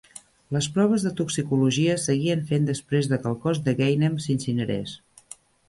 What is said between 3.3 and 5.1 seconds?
el cos de Ghanem s'incinerés.